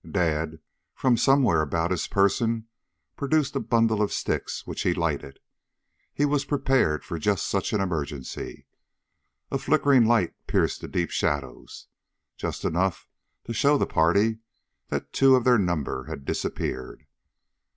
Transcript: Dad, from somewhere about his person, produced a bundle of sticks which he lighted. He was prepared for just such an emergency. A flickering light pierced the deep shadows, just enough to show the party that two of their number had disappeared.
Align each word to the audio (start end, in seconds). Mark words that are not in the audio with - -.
Dad, 0.09 0.57
from 0.95 1.15
somewhere 1.15 1.61
about 1.61 1.91
his 1.91 2.07
person, 2.07 2.67
produced 3.15 3.55
a 3.55 3.59
bundle 3.59 4.01
of 4.01 4.11
sticks 4.11 4.65
which 4.65 4.81
he 4.81 4.95
lighted. 4.95 5.37
He 6.11 6.25
was 6.25 6.43
prepared 6.43 7.05
for 7.05 7.19
just 7.19 7.45
such 7.45 7.71
an 7.71 7.81
emergency. 7.81 8.65
A 9.51 9.59
flickering 9.59 10.07
light 10.07 10.33
pierced 10.47 10.81
the 10.81 10.87
deep 10.87 11.11
shadows, 11.11 11.85
just 12.35 12.65
enough 12.65 13.07
to 13.43 13.53
show 13.53 13.77
the 13.77 13.85
party 13.85 14.39
that 14.87 15.13
two 15.13 15.35
of 15.35 15.43
their 15.43 15.59
number 15.59 16.05
had 16.05 16.25
disappeared. 16.25 17.05